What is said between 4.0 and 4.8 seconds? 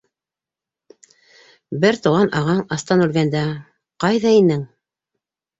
ҡайҙа инең?